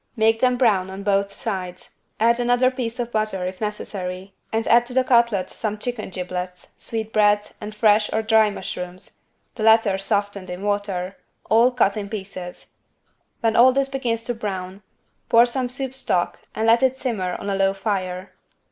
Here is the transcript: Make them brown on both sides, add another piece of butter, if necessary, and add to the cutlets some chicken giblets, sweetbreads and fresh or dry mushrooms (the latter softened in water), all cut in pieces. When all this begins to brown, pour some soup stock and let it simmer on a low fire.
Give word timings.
Make 0.15 0.39
them 0.39 0.57
brown 0.57 0.89
on 0.89 1.03
both 1.03 1.31
sides, 1.31 1.91
add 2.19 2.39
another 2.39 2.71
piece 2.71 2.97
of 2.99 3.11
butter, 3.11 3.45
if 3.45 3.61
necessary, 3.61 4.33
and 4.51 4.65
add 4.65 4.87
to 4.87 4.95
the 4.95 5.03
cutlets 5.03 5.55
some 5.55 5.77
chicken 5.77 6.09
giblets, 6.09 6.71
sweetbreads 6.79 7.53
and 7.61 7.75
fresh 7.75 8.11
or 8.11 8.23
dry 8.23 8.49
mushrooms 8.49 9.19
(the 9.53 9.61
latter 9.61 9.99
softened 9.99 10.49
in 10.49 10.63
water), 10.63 11.17
all 11.51 11.69
cut 11.69 11.97
in 11.97 12.09
pieces. 12.09 12.73
When 13.41 13.55
all 13.55 13.71
this 13.73 13.89
begins 13.89 14.23
to 14.23 14.33
brown, 14.33 14.81
pour 15.29 15.45
some 15.45 15.69
soup 15.69 15.93
stock 15.93 16.39
and 16.55 16.65
let 16.65 16.81
it 16.81 16.97
simmer 16.97 17.35
on 17.35 17.47
a 17.47 17.55
low 17.55 17.75
fire. 17.75 18.31